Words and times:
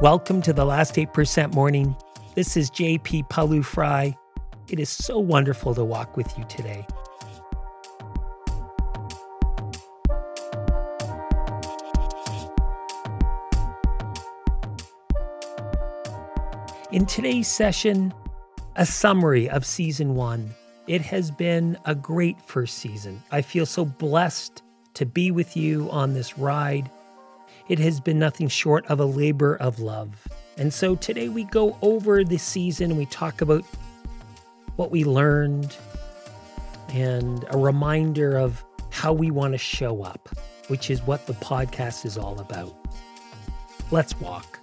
Welcome 0.00 0.42
to 0.42 0.52
the 0.52 0.64
last 0.64 0.94
8% 0.94 1.54
morning. 1.54 1.96
This 2.34 2.56
is 2.56 2.70
JP 2.70 3.28
Pawliw-Fry. 3.28 4.16
It 4.68 4.78
is 4.78 4.88
so 4.88 5.18
wonderful 5.18 5.74
to 5.74 5.84
walk 5.84 6.16
with 6.16 6.36
you 6.38 6.44
today. 6.44 6.86
In 16.90 17.04
today's 17.06 17.48
session, 17.48 18.14
a 18.76 18.86
summary 18.86 19.50
of 19.50 19.66
season 19.66 20.14
one. 20.14 20.54
It 20.86 21.02
has 21.02 21.30
been 21.30 21.76
a 21.84 21.94
great 21.94 22.40
first 22.40 22.78
season. 22.78 23.22
I 23.30 23.42
feel 23.42 23.66
so 23.66 23.84
blessed 23.84 24.62
to 24.94 25.04
be 25.04 25.30
with 25.30 25.56
you 25.56 25.90
on 25.90 26.14
this 26.14 26.38
ride. 26.38 26.90
It 27.68 27.78
has 27.80 28.00
been 28.00 28.18
nothing 28.18 28.48
short 28.48 28.86
of 28.86 28.98
a 28.98 29.04
labor 29.04 29.56
of 29.56 29.78
love. 29.78 30.26
And 30.56 30.72
so 30.72 30.96
today 30.96 31.28
we 31.28 31.44
go 31.44 31.76
over 31.82 32.24
the 32.24 32.38
season, 32.38 32.96
we 32.96 33.06
talk 33.06 33.40
about 33.40 33.64
what 34.76 34.90
we 34.90 35.04
learned 35.04 35.76
and 36.88 37.44
a 37.50 37.58
reminder 37.58 38.36
of 38.38 38.64
how 38.90 39.12
we 39.12 39.30
want 39.30 39.52
to 39.52 39.58
show 39.58 40.02
up, 40.02 40.28
which 40.68 40.90
is 40.90 41.02
what 41.02 41.26
the 41.26 41.34
podcast 41.34 42.06
is 42.06 42.16
all 42.16 42.40
about. 42.40 42.74
Let's 43.90 44.18
walk. 44.20 44.60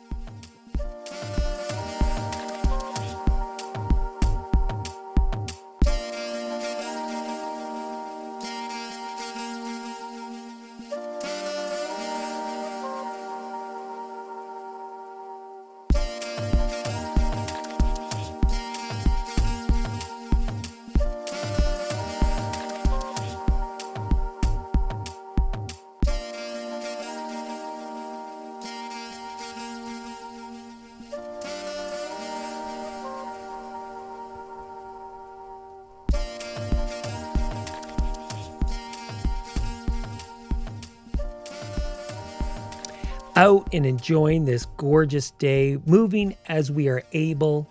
Out 43.36 43.68
and 43.74 43.86
enjoying 43.86 44.46
this 44.46 44.66
gorgeous 44.78 45.32
day, 45.32 45.78
moving 45.86 46.36
as 46.48 46.72
we 46.72 46.88
are 46.88 47.04
able, 47.14 47.70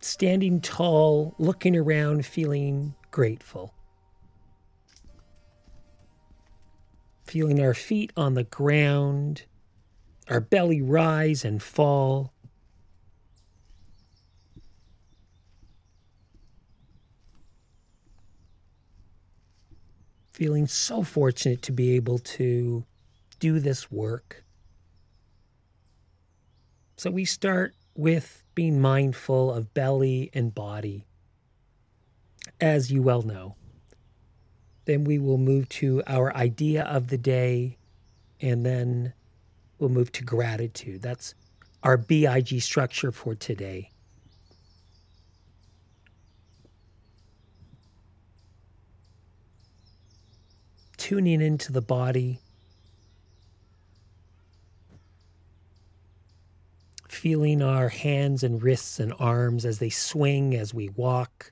standing 0.00 0.60
tall, 0.60 1.34
looking 1.38 1.76
around, 1.76 2.26
feeling 2.26 2.94
grateful. 3.10 3.72
Feeling 7.24 7.60
our 7.60 7.74
feet 7.74 8.12
on 8.16 8.34
the 8.34 8.44
ground, 8.44 9.42
our 10.28 10.40
belly 10.40 10.80
rise 10.80 11.44
and 11.44 11.62
fall. 11.62 12.32
Feeling 20.38 20.68
so 20.68 21.02
fortunate 21.02 21.62
to 21.62 21.72
be 21.72 21.96
able 21.96 22.20
to 22.20 22.84
do 23.40 23.58
this 23.58 23.90
work. 23.90 24.44
So 26.96 27.10
we 27.10 27.24
start 27.24 27.74
with 27.96 28.44
being 28.54 28.80
mindful 28.80 29.52
of 29.52 29.74
belly 29.74 30.30
and 30.32 30.54
body, 30.54 31.08
as 32.60 32.92
you 32.92 33.02
well 33.02 33.22
know. 33.22 33.56
Then 34.84 35.02
we 35.02 35.18
will 35.18 35.38
move 35.38 35.68
to 35.70 36.04
our 36.06 36.32
idea 36.36 36.84
of 36.84 37.08
the 37.08 37.18
day, 37.18 37.76
and 38.40 38.64
then 38.64 39.14
we'll 39.80 39.90
move 39.90 40.12
to 40.12 40.22
gratitude. 40.22 41.02
That's 41.02 41.34
our 41.82 41.96
BIG 41.96 42.62
structure 42.62 43.10
for 43.10 43.34
today. 43.34 43.90
Tuning 51.08 51.40
into 51.40 51.72
the 51.72 51.80
body, 51.80 52.38
feeling 57.08 57.62
our 57.62 57.88
hands 57.88 58.42
and 58.42 58.62
wrists 58.62 59.00
and 59.00 59.14
arms 59.18 59.64
as 59.64 59.78
they 59.78 59.88
swing 59.88 60.54
as 60.54 60.74
we 60.74 60.90
walk. 60.90 61.50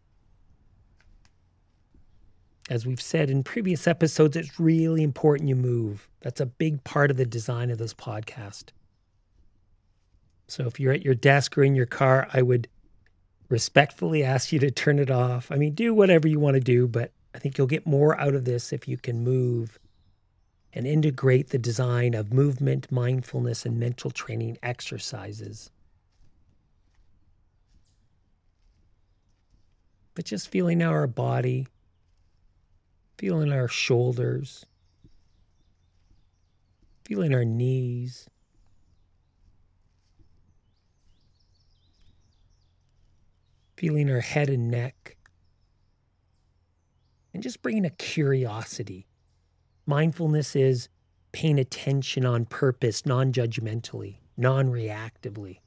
As 2.68 2.84
we've 2.84 3.00
said 3.00 3.30
in 3.30 3.42
previous 3.42 3.86
episodes, 3.86 4.36
it's 4.36 4.60
really 4.60 5.02
important 5.02 5.48
you 5.48 5.56
move. 5.56 6.10
That's 6.20 6.42
a 6.42 6.44
big 6.44 6.84
part 6.84 7.10
of 7.10 7.16
the 7.16 7.24
design 7.24 7.70
of 7.70 7.78
this 7.78 7.94
podcast. 7.94 8.64
So 10.48 10.66
if 10.66 10.78
you're 10.78 10.92
at 10.92 11.02
your 11.02 11.14
desk 11.14 11.56
or 11.56 11.64
in 11.64 11.74
your 11.74 11.86
car, 11.86 12.28
I 12.30 12.42
would 12.42 12.68
respectfully 13.48 14.22
ask 14.22 14.52
you 14.52 14.58
to 14.58 14.70
turn 14.70 14.98
it 14.98 15.10
off. 15.10 15.50
I 15.50 15.56
mean, 15.56 15.72
do 15.72 15.94
whatever 15.94 16.28
you 16.28 16.38
want 16.38 16.56
to 16.56 16.60
do, 16.60 16.86
but 16.86 17.12
I 17.36 17.38
think 17.38 17.58
you'll 17.58 17.66
get 17.66 17.86
more 17.86 18.18
out 18.18 18.34
of 18.34 18.46
this 18.46 18.72
if 18.72 18.88
you 18.88 18.96
can 18.96 19.22
move 19.22 19.78
and 20.72 20.86
integrate 20.86 21.50
the 21.50 21.58
design 21.58 22.14
of 22.14 22.32
movement, 22.32 22.90
mindfulness, 22.90 23.66
and 23.66 23.78
mental 23.78 24.10
training 24.10 24.56
exercises. 24.62 25.70
But 30.14 30.24
just 30.24 30.48
feeling 30.48 30.82
our 30.82 31.06
body, 31.06 31.66
feeling 33.18 33.52
our 33.52 33.68
shoulders, 33.68 34.64
feeling 37.04 37.34
our 37.34 37.44
knees. 37.44 38.30
Feeling 43.76 44.10
our 44.10 44.20
head 44.20 44.48
and 44.48 44.70
neck 44.70 45.15
and 47.36 47.42
just 47.42 47.60
bringing 47.60 47.84
a 47.84 47.90
curiosity. 47.90 49.06
Mindfulness 49.84 50.56
is 50.56 50.88
paying 51.32 51.58
attention 51.58 52.24
on 52.24 52.46
purpose, 52.46 53.04
non 53.04 53.30
judgmentally, 53.30 54.20
non 54.38 54.70
reactively. 54.70 55.58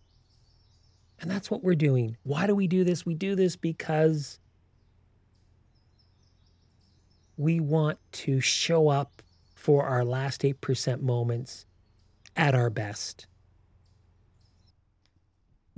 And 1.22 1.30
that's 1.30 1.52
what 1.52 1.64
we're 1.64 1.76
doing. 1.76 2.18
Why 2.24 2.48
do 2.48 2.56
we 2.56 2.66
do 2.66 2.84
this? 2.84 3.06
We 3.06 3.14
do 3.14 3.36
this 3.36 3.56
because 3.56 4.40
we 7.38 7.60
want 7.60 8.00
to 8.14 8.42
show 8.42 8.90
up 8.90 9.22
for 9.54 9.86
our 9.86 10.04
last 10.04 10.42
8% 10.42 11.02
moments 11.04 11.68
at 12.36 12.56
our 12.56 12.72
best. 12.72 13.28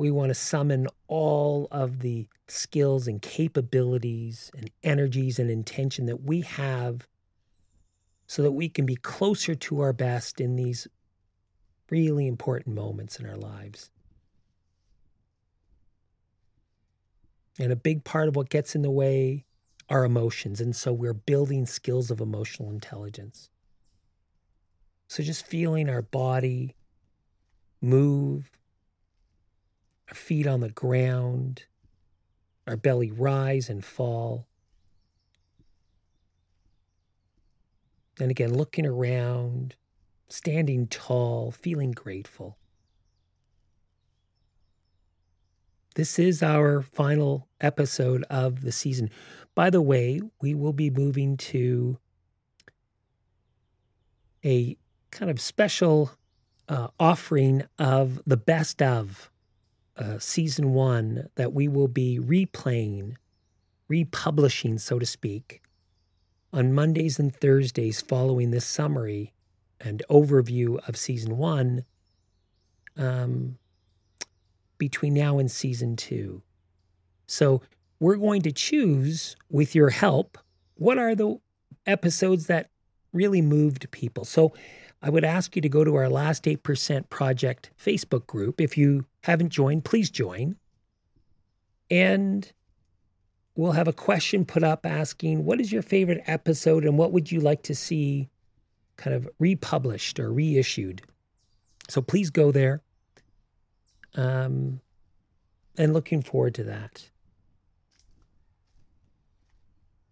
We 0.02 0.10
want 0.10 0.32
to 0.32 0.34
summon 0.34 0.88
all 1.08 1.68
of 1.70 2.00
the 2.00 2.26
skills 2.48 3.08
and 3.08 3.22
capabilities 3.22 4.50
and 4.58 4.72
energies 4.82 5.38
and 5.38 5.48
intention 5.52 6.08
that 6.08 6.24
we 6.24 6.42
have 6.42 7.08
so 8.26 8.42
that 8.42 8.54
we 8.54 8.68
can 8.68 8.88
be 8.88 8.96
closer 8.96 9.54
to 9.54 9.82
our 9.82 9.94
best 9.94 10.42
in 10.42 10.56
these 10.56 10.88
really 11.92 12.26
important 12.26 12.76
moments 12.76 13.20
in 13.20 13.30
our 13.30 13.36
lives. 13.36 13.92
And 17.60 17.72
a 17.72 17.76
big 17.76 18.04
part 18.04 18.28
of 18.28 18.36
what 18.36 18.50
gets 18.50 18.74
in 18.74 18.82
the 18.82 18.90
way 18.90 19.46
are 19.88 20.04
emotions. 20.04 20.60
And 20.60 20.76
so 20.76 20.92
we're 20.92 21.14
building 21.14 21.68
skills 21.68 22.10
of 22.10 22.20
emotional 22.20 22.72
intelligence. 22.72 23.52
So 25.10 25.22
just 25.22 25.46
feeling 25.46 25.92
our 25.92 26.02
body 26.02 26.76
move, 27.82 28.50
our 30.12 30.16
feet 30.16 30.46
on 30.46 30.60
the 30.60 30.70
ground, 30.70 31.64
our 32.68 32.76
belly 32.76 33.10
rise 33.10 33.70
and 33.70 33.84
fall. 33.84 34.46
And 38.20 38.30
again, 38.30 38.54
looking 38.54 38.86
around, 38.86 39.76
standing 40.28 40.88
tall, 40.88 41.52
feeling 41.52 41.92
grateful. 41.94 42.58
This 45.96 46.20
is 46.20 46.44
our 46.44 46.82
final 46.82 47.48
episode 47.62 48.26
of 48.30 48.62
the 48.62 48.72
season. 48.74 49.10
By 49.56 49.70
the 49.70 49.82
way, 49.82 50.22
we 50.42 50.54
will 50.54 50.74
be 50.74 50.90
moving 50.90 51.38
to 51.38 51.98
a 54.44 54.76
kind 55.10 55.32
of 55.32 55.40
special 55.40 56.12
uh, 56.68 56.90
offering 57.00 57.64
of 57.80 58.22
the 58.26 58.38
best 58.38 58.82
of 58.82 59.31
uh, 59.98 60.20
season 60.20 60.74
one 60.74 61.30
that 61.36 61.54
we 61.54 61.68
will 61.68 61.88
be 61.88 62.20
replaying, 62.20 63.16
republishing, 63.88 64.78
so 64.78 65.00
to 65.00 65.06
speak, 65.06 65.62
on 66.54 66.74
Mondays 66.74 67.20
and 67.20 67.36
Thursdays 67.36 68.02
following 68.02 68.52
this 68.52 68.66
summary 68.66 69.34
and 69.80 70.04
overview 70.10 70.78
of 70.88 70.98
season 70.98 71.38
one 71.38 71.86
um, 72.98 73.58
between 74.78 75.14
now 75.14 75.40
and 75.40 75.50
season 75.50 75.96
two. 75.96 76.42
So 77.28 77.62
we're 78.00 78.18
going 78.18 78.42
to 78.44 78.52
choose, 78.52 79.36
with 79.50 79.76
your 79.76 79.90
help, 79.90 80.38
what 80.76 80.98
are 80.98 81.16
the 81.16 81.40
episodes 81.86 82.48
that 82.48 82.70
really 83.14 83.42
moved 83.42 83.90
people. 83.92 84.26
So 84.26 84.54
I 85.02 85.10
would 85.10 85.24
ask 85.24 85.56
you 85.56 85.62
to 85.62 85.70
go 85.70 85.84
to 85.84 85.96
our 85.96 86.10
Last 86.10 86.46
8% 86.46 87.10
Project 87.10 87.72
Facebook 87.84 88.28
group. 88.28 88.62
If 88.62 88.78
you 88.78 89.06
haven't 89.22 89.50
joined, 89.50 89.86
please 89.86 90.10
join. 90.10 90.56
And 91.90 92.52
we'll 93.56 93.74
have 93.74 93.88
a 93.88 93.94
question 93.94 94.46
put 94.46 94.64
up 94.64 94.86
asking, 94.86 95.46
What 95.46 95.60
is 95.60 95.72
your 95.72 95.82
favorite 95.82 96.24
episode 96.26 96.86
and 96.86 96.98
what 96.98 97.12
would 97.12 97.32
you 97.32 97.40
like 97.40 97.64
to 97.64 97.76
see 97.76 98.30
kind 98.98 99.16
of 99.16 99.30
republished 99.40 100.20
or 100.20 100.32
reissued? 100.32 101.02
So 101.90 102.02
please 102.02 102.30
go 102.30 102.52
there. 102.52 102.82
Um, 104.16 104.82
and 105.78 105.94
looking 105.94 106.22
forward 106.22 106.54
to 106.56 106.64
that. 106.66 107.10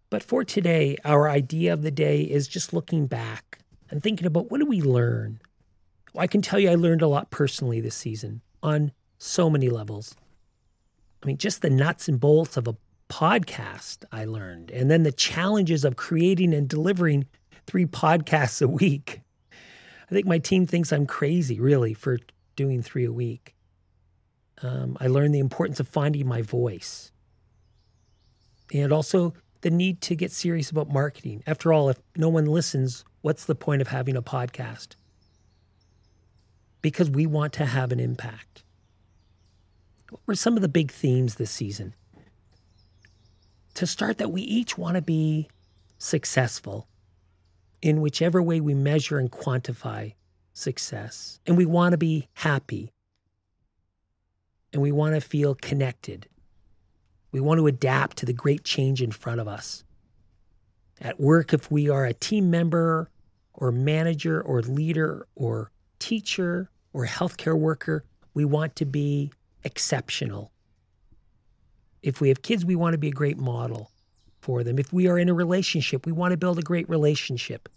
But 0.08 0.22
for 0.22 0.44
today, 0.44 0.96
our 1.04 1.28
idea 1.28 1.72
of 1.72 1.82
the 1.82 1.90
day 1.90 2.22
is 2.22 2.48
just 2.48 2.72
looking 2.72 3.06
back 3.06 3.60
and 3.90 4.02
thinking 4.02 4.26
about 4.26 4.50
what 4.50 4.58
do 4.58 4.66
we 4.66 4.80
learn? 4.80 5.40
Well, 6.12 6.22
I 6.22 6.26
can 6.26 6.42
tell 6.42 6.58
you 6.58 6.70
I 6.70 6.74
learned 6.74 7.02
a 7.02 7.08
lot 7.08 7.30
personally 7.30 7.80
this 7.80 7.94
season 7.94 8.40
on 8.62 8.92
so 9.20 9.50
many 9.50 9.68
levels. 9.68 10.16
I 11.22 11.26
mean, 11.26 11.36
just 11.36 11.60
the 11.60 11.70
nuts 11.70 12.08
and 12.08 12.18
bolts 12.18 12.56
of 12.56 12.66
a 12.66 12.76
podcast 13.10 14.04
I 14.10 14.24
learned, 14.24 14.70
and 14.70 14.90
then 14.90 15.02
the 15.02 15.12
challenges 15.12 15.84
of 15.84 15.96
creating 15.96 16.54
and 16.54 16.68
delivering 16.68 17.26
three 17.66 17.84
podcasts 17.84 18.62
a 18.62 18.68
week. 18.68 19.20
I 19.52 20.14
think 20.14 20.26
my 20.26 20.38
team 20.38 20.66
thinks 20.66 20.92
I'm 20.92 21.06
crazy, 21.06 21.60
really, 21.60 21.92
for 21.92 22.18
doing 22.56 22.82
three 22.82 23.04
a 23.04 23.12
week. 23.12 23.54
Um, 24.62 24.96
I 25.00 25.06
learned 25.06 25.34
the 25.34 25.38
importance 25.38 25.80
of 25.80 25.88
finding 25.88 26.26
my 26.26 26.42
voice 26.42 27.12
and 28.72 28.92
also 28.92 29.34
the 29.60 29.70
need 29.70 30.00
to 30.02 30.14
get 30.14 30.32
serious 30.32 30.70
about 30.70 30.88
marketing. 30.88 31.42
After 31.46 31.72
all, 31.72 31.90
if 31.90 31.98
no 32.16 32.28
one 32.28 32.46
listens, 32.46 33.04
what's 33.20 33.44
the 33.44 33.54
point 33.54 33.82
of 33.82 33.88
having 33.88 34.16
a 34.16 34.22
podcast? 34.22 34.96
Because 36.82 37.10
we 37.10 37.26
want 37.26 37.52
to 37.54 37.66
have 37.66 37.92
an 37.92 38.00
impact. 38.00 38.62
What 40.10 40.20
were 40.26 40.34
some 40.34 40.56
of 40.56 40.62
the 40.62 40.68
big 40.68 40.90
themes 40.90 41.36
this 41.36 41.50
season? 41.50 41.94
To 43.74 43.86
start, 43.86 44.18
that 44.18 44.30
we 44.30 44.42
each 44.42 44.76
want 44.76 44.96
to 44.96 45.02
be 45.02 45.48
successful 45.98 46.88
in 47.80 48.00
whichever 48.00 48.42
way 48.42 48.60
we 48.60 48.74
measure 48.74 49.18
and 49.18 49.30
quantify 49.30 50.14
success. 50.52 51.40
And 51.46 51.56
we 51.56 51.64
want 51.64 51.92
to 51.92 51.98
be 51.98 52.28
happy. 52.34 52.92
And 54.72 54.82
we 54.82 54.92
want 54.92 55.14
to 55.14 55.20
feel 55.20 55.54
connected 55.54 56.28
we 57.32 57.40
want 57.40 57.58
to 57.58 57.66
adapt 57.66 58.18
to 58.18 58.26
the 58.26 58.32
great 58.32 58.64
change 58.64 59.02
in 59.02 59.10
front 59.10 59.40
of 59.40 59.48
us. 59.48 59.84
At 61.00 61.20
work, 61.20 61.52
if 61.52 61.70
we 61.70 61.88
are 61.88 62.04
a 62.04 62.12
team 62.12 62.50
member 62.50 63.10
or 63.54 63.72
manager 63.72 64.40
or 64.40 64.62
leader 64.62 65.26
or 65.34 65.70
teacher 65.98 66.70
or 66.92 67.06
healthcare 67.06 67.58
worker, 67.58 68.04
we 68.34 68.44
want 68.44 68.76
to 68.76 68.84
be 68.84 69.32
exceptional. 69.64 70.52
If 72.02 72.20
we 72.20 72.28
have 72.28 72.42
kids, 72.42 72.64
we 72.64 72.76
want 72.76 72.94
to 72.94 72.98
be 72.98 73.08
a 73.08 73.12
great 73.12 73.38
model 73.38 73.90
for 74.40 74.64
them. 74.64 74.78
If 74.78 74.92
we 74.92 75.06
are 75.06 75.18
in 75.18 75.28
a 75.28 75.34
relationship, 75.34 76.06
we 76.06 76.12
want 76.12 76.32
to 76.32 76.38
build 76.38 76.58
a 76.58 76.62
great 76.62 76.88
relationship. 76.88 77.68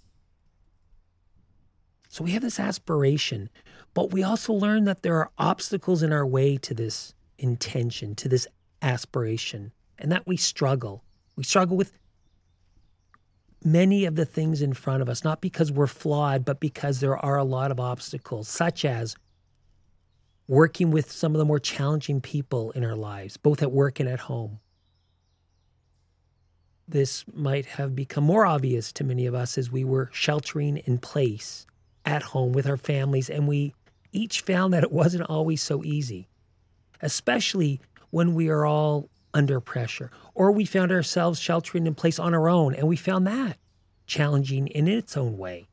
So 2.09 2.24
we 2.24 2.31
have 2.31 2.44
this 2.44 2.59
aspiration, 2.59 3.50
but 3.94 4.12
we 4.12 4.24
also 4.24 4.53
learn 4.53 4.85
that 4.85 5.01
there 5.01 5.18
are 5.18 5.31
obstacles 5.38 6.03
in 6.03 6.13
our 6.13 6.25
way 6.25 6.57
to 6.57 6.74
this 6.74 7.13
intention, 7.39 8.15
to 8.15 8.29
this 8.29 8.47
aspiration, 8.81 9.71
and 9.97 10.12
that 10.12 10.27
we 10.27 10.38
struggle. 10.38 11.03
We 11.36 11.44
struggle 11.44 11.75
with 11.75 11.91
many 13.63 14.06
of 14.06 14.15
the 14.15 14.25
things 14.25 14.62
in 14.62 14.74
front 14.74 15.01
of 15.01 15.09
us, 15.09 15.24
not 15.24 15.41
because 15.41 15.71
we're 15.71 15.88
flawed, 15.88 16.45
but 16.45 16.59
because 16.59 17.00
there 17.00 17.18
are 17.18 17.38
a 17.38 17.44
lot 17.44 17.71
of 17.71 17.79
obstacles, 17.79 18.47
such 18.47 18.86
as 18.86 19.15
working 20.47 20.91
with 20.91 21.11
some 21.11 21.33
of 21.33 21.39
the 21.39 21.45
more 21.45 21.59
challenging 21.59 22.21
people 22.21 22.71
in 22.71 22.83
our 22.83 22.95
lives, 22.95 23.37
both 23.37 23.61
at 23.61 23.71
work 23.71 23.99
and 23.99 24.09
at 24.09 24.21
home. 24.21 24.59
This 26.87 27.23
might 27.33 27.65
have 27.65 27.95
become 27.95 28.25
more 28.25 28.45
obvious 28.45 28.91
to 28.93 29.03
many 29.03 29.25
of 29.25 29.33
us 29.33 29.57
as 29.57 29.71
we 29.71 29.83
were 29.83 30.09
sheltering 30.11 30.77
in 30.77 30.97
place 30.97 31.65
at 32.05 32.23
home 32.23 32.51
with 32.51 32.67
our 32.67 32.77
families, 32.77 33.29
and 33.29 33.47
we 33.47 33.73
each 34.11 34.41
found 34.41 34.73
that 34.73 34.83
it 34.83 34.91
wasn't 34.91 35.29
always 35.29 35.61
so 35.61 35.83
easy, 35.83 36.27
especially 37.01 37.79
when 38.09 38.35
we 38.35 38.49
are 38.49 38.65
all 38.65 39.09
under 39.33 39.59
pressure, 39.59 40.11
or 40.35 40.51
we 40.51 40.65
found 40.65 40.91
ourselves 40.91 41.39
sheltering 41.39 41.87
in 41.87 41.95
place 41.95 42.19
on 42.19 42.33
our 42.33 42.49
own, 42.49 42.75
and 42.75 42.87
we 42.87 42.95
found 42.95 43.25
that 43.25 43.57
challenging 44.05 44.67
in 44.67 44.87
its 44.87 45.15
own 45.15 45.37
way. 45.37 45.67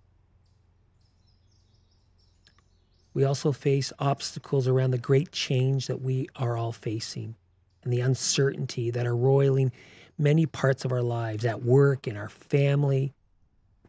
We 3.12 3.24
also 3.24 3.52
face 3.52 3.92
obstacles 3.98 4.68
around 4.68 4.92
the 4.92 4.98
great 4.98 5.32
change 5.32 5.86
that 5.88 6.00
we 6.00 6.28
are 6.36 6.56
all 6.56 6.72
facing 6.72 7.34
and 7.82 7.92
the 7.92 8.00
uncertainty 8.00 8.90
that 8.90 9.06
are 9.06 9.16
roiling 9.16 9.72
many 10.18 10.46
parts 10.46 10.84
of 10.84 10.92
our 10.92 11.02
lives 11.02 11.44
at 11.44 11.62
work, 11.62 12.06
in 12.06 12.16
our 12.16 12.28
family, 12.28 13.14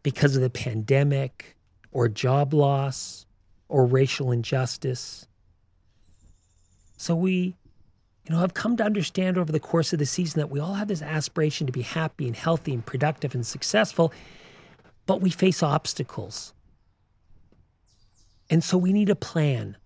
because 0.02 0.34
of 0.34 0.42
the 0.42 0.50
pandemic, 0.50 1.56
or 1.92 2.08
job 2.08 2.54
loss, 2.54 3.26
or 3.68 3.84
racial 3.84 4.32
injustice. 4.32 5.26
So 6.96 7.14
we 7.14 7.56
you 8.24 8.34
know, 8.34 8.42
I've 8.42 8.54
come 8.54 8.76
to 8.76 8.84
understand 8.84 9.36
over 9.36 9.50
the 9.50 9.58
course 9.60 9.92
of 9.92 9.98
the 9.98 10.06
season 10.06 10.38
that 10.40 10.50
we 10.50 10.60
all 10.60 10.74
have 10.74 10.88
this 10.88 11.02
aspiration 11.02 11.66
to 11.66 11.72
be 11.72 11.82
happy 11.82 12.26
and 12.26 12.36
healthy 12.36 12.72
and 12.72 12.86
productive 12.86 13.34
and 13.34 13.44
successful, 13.44 14.12
but 15.06 15.20
we 15.20 15.30
face 15.30 15.62
obstacles. 15.62 16.54
And 18.52 18.62
so 18.62 18.76
we 18.76 18.92
need 18.92 19.08
a 19.08 19.16
plan. 19.16 19.78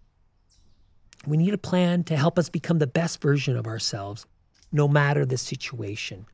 We 1.24 1.36
need 1.36 1.54
a 1.54 1.58
plan 1.58 2.02
to 2.04 2.16
help 2.16 2.36
us 2.36 2.48
become 2.48 2.80
the 2.80 2.88
best 2.88 3.22
version 3.22 3.56
of 3.56 3.68
ourselves, 3.68 4.26
no 4.72 4.88
matter 4.88 5.24
the 5.24 5.38
situation, 5.38 6.26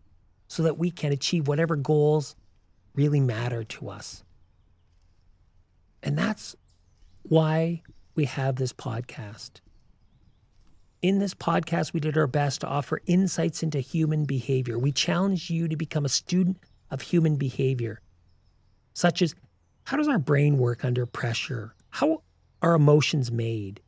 so 0.48 0.62
that 0.62 0.78
we 0.78 0.90
can 0.90 1.12
achieve 1.12 1.46
whatever 1.46 1.76
goals 1.76 2.34
really 2.94 3.20
matter 3.20 3.64
to 3.64 3.90
us. 3.90 4.24
And 6.02 6.16
that's 6.16 6.56
why 7.20 7.82
we 8.14 8.24
have 8.24 8.56
this 8.56 8.72
podcast. 8.72 9.60
In 11.02 11.18
this 11.18 11.34
podcast, 11.34 11.92
we 11.92 12.00
did 12.00 12.16
our 12.16 12.26
best 12.26 12.62
to 12.62 12.66
offer 12.66 13.02
insights 13.04 13.62
into 13.62 13.80
human 13.80 14.24
behavior. 14.24 14.78
We 14.78 14.92
challenge 14.92 15.50
you 15.50 15.68
to 15.68 15.76
become 15.76 16.06
a 16.06 16.08
student 16.08 16.56
of 16.90 17.02
human 17.02 17.36
behavior, 17.36 18.00
such 18.94 19.20
as 19.20 19.34
how 19.84 19.98
does 19.98 20.08
our 20.08 20.18
brain 20.18 20.56
work 20.56 20.82
under 20.82 21.04
pressure? 21.04 21.74
How 21.92 22.22
are 22.62 22.74
emotions 22.74 23.30
made? 23.30 23.80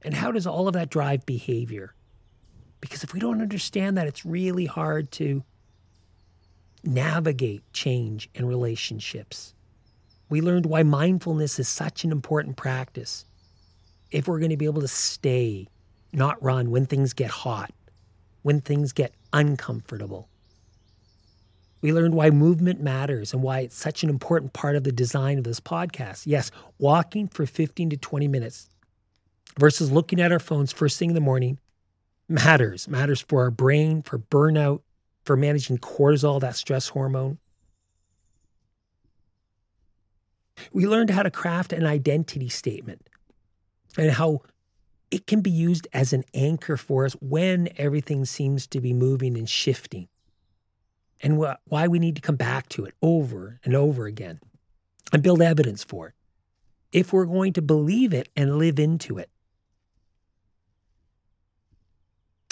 And 0.00 0.14
how 0.14 0.32
does 0.32 0.46
all 0.46 0.68
of 0.68 0.74
that 0.74 0.88
drive 0.88 1.26
behavior? 1.26 1.94
Because 2.80 3.04
if 3.04 3.12
we 3.12 3.20
don't 3.20 3.42
understand 3.42 3.96
that, 3.96 4.08
it's 4.08 4.24
really 4.24 4.64
hard 4.64 5.12
to 5.12 5.44
navigate 6.82 7.62
change 7.74 8.30
in 8.34 8.46
relationships. 8.46 9.54
We 10.30 10.40
learned 10.40 10.64
why 10.64 10.82
mindfulness 10.82 11.58
is 11.58 11.68
such 11.68 12.04
an 12.04 12.10
important 12.10 12.56
practice 12.56 13.26
if 14.10 14.26
we're 14.26 14.38
going 14.38 14.50
to 14.50 14.56
be 14.56 14.64
able 14.64 14.80
to 14.80 14.88
stay 14.88 15.68
not 16.10 16.42
run 16.42 16.70
when 16.70 16.86
things 16.86 17.12
get 17.12 17.30
hot, 17.30 17.72
when 18.40 18.62
things 18.62 18.92
get 18.92 19.12
uncomfortable. 19.32 20.28
We 21.82 21.92
learned 21.92 22.14
why 22.14 22.30
movement 22.30 22.80
matters 22.80 23.34
and 23.34 23.42
why 23.42 23.60
it's 23.60 23.76
such 23.76 24.02
an 24.02 24.08
important 24.08 24.52
part 24.52 24.76
of 24.76 24.84
the 24.84 24.92
design 24.92 25.38
of 25.38 25.44
this 25.44 25.60
podcast. 25.60 26.22
Yes, 26.26 26.50
walking 26.78 27.28
for 27.28 27.44
15 27.44 27.90
to 27.90 27.96
20 27.96 28.28
minutes 28.28 28.70
versus 29.58 29.90
looking 29.90 30.20
at 30.20 30.32
our 30.32 30.38
phones 30.38 30.72
first 30.72 30.98
thing 30.98 31.10
in 31.10 31.14
the 31.14 31.20
morning 31.20 31.58
matters. 32.28 32.88
Matters 32.88 33.20
for 33.20 33.42
our 33.42 33.50
brain, 33.50 34.02
for 34.02 34.18
burnout, 34.18 34.80
for 35.24 35.36
managing 35.36 35.78
cortisol, 35.78 36.40
that 36.40 36.56
stress 36.56 36.88
hormone. 36.88 37.38
We 40.72 40.86
learned 40.86 41.10
how 41.10 41.22
to 41.24 41.30
craft 41.30 41.72
an 41.72 41.84
identity 41.84 42.48
statement 42.48 43.08
and 43.98 44.12
how 44.12 44.42
it 45.10 45.26
can 45.26 45.40
be 45.40 45.50
used 45.50 45.88
as 45.92 46.12
an 46.12 46.24
anchor 46.32 46.76
for 46.76 47.04
us 47.04 47.14
when 47.20 47.68
everything 47.76 48.24
seems 48.24 48.66
to 48.68 48.80
be 48.80 48.92
moving 48.92 49.36
and 49.36 49.48
shifting, 49.48 50.08
and 51.22 51.42
wh- 51.42 51.54
why 51.64 51.86
we 51.88 51.98
need 51.98 52.16
to 52.16 52.22
come 52.22 52.36
back 52.36 52.68
to 52.70 52.84
it 52.84 52.94
over 53.00 53.60
and 53.64 53.74
over 53.74 54.06
again 54.06 54.40
and 55.12 55.22
build 55.22 55.40
evidence 55.40 55.84
for 55.84 56.08
it 56.08 56.14
if 56.92 57.12
we're 57.12 57.26
going 57.26 57.52
to 57.54 57.62
believe 57.62 58.12
it 58.12 58.28
and 58.36 58.58
live 58.58 58.78
into 58.78 59.18
it. 59.18 59.30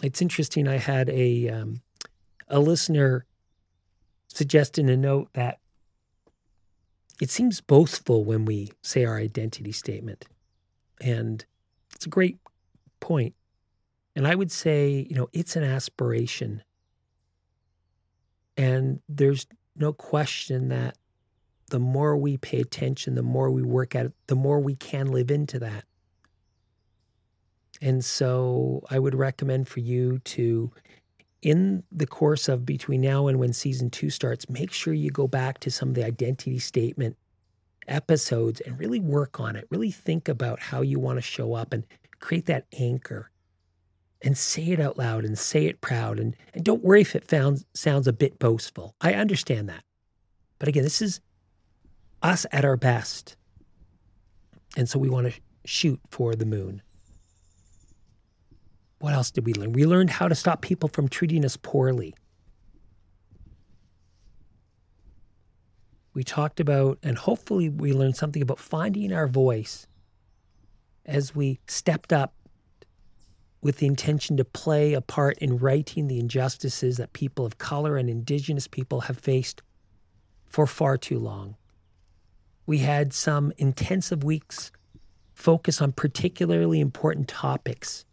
It's 0.02 0.22
interesting. 0.22 0.66
I 0.66 0.78
had 0.78 1.10
a 1.10 1.48
um, 1.50 1.82
a 2.48 2.58
listener 2.58 3.26
suggest 4.28 4.78
in 4.78 4.88
a 4.88 4.96
note 4.96 5.28
that 5.34 5.58
it 7.20 7.30
seems 7.30 7.60
boastful 7.60 8.24
when 8.24 8.44
we 8.46 8.72
say 8.82 9.04
our 9.04 9.18
identity 9.18 9.72
statement. 9.72 10.26
And 11.00 11.44
it's 11.94 12.06
a 12.06 12.08
great 12.08 12.38
point. 13.00 13.34
And 14.16 14.26
I 14.26 14.34
would 14.34 14.50
say, 14.50 15.06
you 15.08 15.14
know, 15.14 15.28
it's 15.32 15.54
an 15.54 15.62
aspiration. 15.62 16.62
And 18.56 19.00
there's 19.08 19.46
no 19.76 19.92
question 19.92 20.68
that 20.68 20.96
the 21.70 21.78
more 21.78 22.16
we 22.16 22.36
pay 22.36 22.60
attention, 22.60 23.14
the 23.14 23.22
more 23.22 23.50
we 23.50 23.62
work 23.62 23.94
at 23.94 24.06
it, 24.06 24.12
the 24.26 24.34
more 24.34 24.60
we 24.60 24.74
can 24.74 25.06
live 25.10 25.30
into 25.30 25.58
that. 25.60 25.84
And 27.80 28.04
so 28.04 28.84
I 28.90 28.98
would 28.98 29.14
recommend 29.14 29.68
for 29.68 29.80
you 29.80 30.18
to, 30.18 30.70
in 31.40 31.82
the 31.90 32.06
course 32.06 32.48
of 32.48 32.66
between 32.66 33.00
now 33.00 33.28
and 33.28 33.38
when 33.38 33.52
season 33.52 33.88
two 33.88 34.10
starts, 34.10 34.50
make 34.50 34.72
sure 34.72 34.92
you 34.92 35.10
go 35.10 35.26
back 35.26 35.60
to 35.60 35.70
some 35.70 35.90
of 35.90 35.94
the 35.94 36.04
identity 36.04 36.58
statement 36.58 37.16
episodes 37.88 38.60
and 38.60 38.78
really 38.78 39.00
work 39.00 39.40
on 39.40 39.56
it. 39.56 39.66
Really 39.70 39.90
think 39.90 40.28
about 40.28 40.60
how 40.60 40.82
you 40.82 40.98
want 40.98 41.16
to 41.16 41.22
show 41.22 41.54
up 41.54 41.72
and 41.72 41.84
create 42.18 42.46
that 42.46 42.66
anchor 42.78 43.30
and 44.22 44.36
say 44.36 44.66
it 44.66 44.80
out 44.80 44.98
loud 44.98 45.24
and 45.24 45.38
say 45.38 45.66
it 45.66 45.80
proud. 45.80 46.18
And, 46.18 46.36
and 46.52 46.64
don't 46.64 46.84
worry 46.84 47.00
if 47.00 47.14
it 47.16 47.24
found, 47.24 47.64
sounds 47.74 48.06
a 48.06 48.12
bit 48.12 48.38
boastful. 48.38 48.94
I 49.00 49.14
understand 49.14 49.68
that. 49.68 49.82
But 50.58 50.68
again, 50.68 50.82
this 50.82 51.00
is 51.00 51.20
us 52.22 52.44
at 52.52 52.64
our 52.64 52.76
best. 52.76 53.36
And 54.76 54.88
so 54.88 54.98
we 54.98 55.08
want 55.08 55.32
to 55.32 55.40
shoot 55.64 56.00
for 56.10 56.34
the 56.34 56.46
moon. 56.46 56.82
What 58.98 59.14
else 59.14 59.30
did 59.30 59.46
we 59.46 59.54
learn? 59.54 59.72
We 59.72 59.86
learned 59.86 60.10
how 60.10 60.28
to 60.28 60.34
stop 60.34 60.60
people 60.60 60.90
from 60.90 61.08
treating 61.08 61.44
us 61.44 61.56
poorly. 61.56 62.14
We 66.12 66.22
talked 66.22 66.60
about, 66.60 66.98
and 67.02 67.16
hopefully 67.16 67.70
we 67.70 67.92
learned 67.94 68.16
something 68.16 68.42
about 68.42 68.58
finding 68.58 69.12
our 69.12 69.26
voice 69.26 69.86
as 71.06 71.34
we 71.34 71.60
stepped 71.66 72.12
up 72.12 72.34
with 73.62 73.78
the 73.78 73.86
intention 73.86 74.36
to 74.36 74.44
play 74.44 74.94
a 74.94 75.00
part 75.00 75.38
in 75.38 75.58
righting 75.58 76.08
the 76.08 76.18
injustices 76.18 76.96
that 76.96 77.12
people 77.12 77.44
of 77.44 77.58
color 77.58 77.96
and 77.96 78.08
indigenous 78.08 78.66
people 78.66 79.02
have 79.02 79.18
faced 79.18 79.62
for 80.48 80.66
far 80.66 80.96
too 80.96 81.18
long. 81.18 81.56
We 82.66 82.78
had 82.78 83.12
some 83.12 83.52
intensive 83.58 84.24
weeks 84.24 84.72
focus 85.34 85.80
on 85.80 85.92
particularly 85.92 86.80
important 86.80 87.28
topics, 87.28 88.04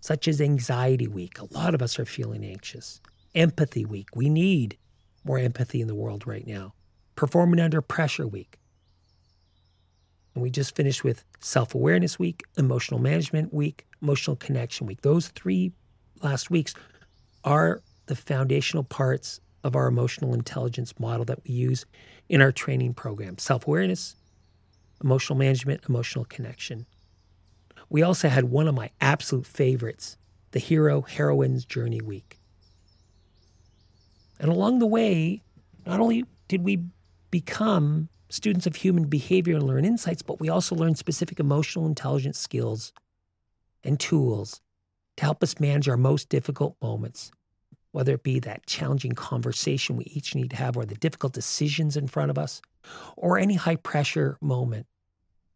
such 0.00 0.28
as 0.28 0.40
Anxiety 0.40 1.08
Week. 1.08 1.38
A 1.38 1.52
lot 1.52 1.74
of 1.74 1.82
us 1.82 1.98
are 1.98 2.04
feeling 2.04 2.44
anxious. 2.44 3.00
Empathy 3.34 3.84
Week. 3.84 4.08
We 4.14 4.28
need 4.28 4.78
more 5.24 5.38
empathy 5.38 5.80
in 5.80 5.88
the 5.88 5.94
world 5.94 6.26
right 6.26 6.46
now. 6.46 6.74
Performing 7.16 7.60
Under 7.60 7.80
Pressure 7.80 8.26
Week. 8.26 8.58
And 10.34 10.42
we 10.42 10.50
just 10.50 10.76
finished 10.76 11.02
with 11.02 11.24
Self 11.40 11.74
Awareness 11.74 12.18
Week, 12.18 12.42
Emotional 12.56 13.00
Management 13.00 13.52
Week, 13.52 13.85
Emotional 14.02 14.36
Connection 14.36 14.86
Week. 14.86 15.02
Those 15.02 15.28
three 15.28 15.72
last 16.22 16.50
weeks 16.50 16.74
are 17.44 17.82
the 18.06 18.16
foundational 18.16 18.84
parts 18.84 19.40
of 19.64 19.74
our 19.74 19.88
emotional 19.88 20.32
intelligence 20.34 20.98
model 20.98 21.24
that 21.24 21.42
we 21.44 21.52
use 21.52 21.86
in 22.28 22.40
our 22.40 22.52
training 22.52 22.94
program 22.94 23.38
self 23.38 23.66
awareness, 23.66 24.16
emotional 25.02 25.38
management, 25.38 25.82
emotional 25.88 26.24
connection. 26.24 26.86
We 27.88 28.02
also 28.02 28.28
had 28.28 28.44
one 28.44 28.68
of 28.68 28.74
my 28.74 28.90
absolute 29.00 29.46
favorites, 29.46 30.16
the 30.50 30.58
Hero 30.58 31.02
Heroine's 31.02 31.64
Journey 31.64 32.00
Week. 32.00 32.38
And 34.38 34.50
along 34.50 34.80
the 34.80 34.86
way, 34.86 35.42
not 35.86 36.00
only 36.00 36.24
did 36.48 36.62
we 36.62 36.84
become 37.30 38.08
students 38.28 38.66
of 38.66 38.76
human 38.76 39.04
behavior 39.04 39.56
and 39.56 39.66
learn 39.66 39.84
insights, 39.84 40.22
but 40.22 40.40
we 40.40 40.48
also 40.48 40.74
learned 40.74 40.98
specific 40.98 41.38
emotional 41.38 41.86
intelligence 41.86 42.38
skills 42.38 42.92
and 43.86 43.98
tools 43.98 44.60
to 45.16 45.24
help 45.24 45.42
us 45.42 45.60
manage 45.60 45.88
our 45.88 45.96
most 45.96 46.28
difficult 46.28 46.76
moments, 46.82 47.30
whether 47.92 48.14
it 48.14 48.22
be 48.22 48.38
that 48.40 48.66
challenging 48.66 49.12
conversation 49.12 49.96
we 49.96 50.04
each 50.04 50.34
need 50.34 50.50
to 50.50 50.56
have, 50.56 50.76
or 50.76 50.84
the 50.84 50.94
difficult 50.96 51.32
decisions 51.32 51.96
in 51.96 52.06
front 52.06 52.30
of 52.30 52.38
us, 52.38 52.60
or 53.16 53.38
any 53.38 53.54
high 53.54 53.76
pressure 53.76 54.36
moment. 54.40 54.86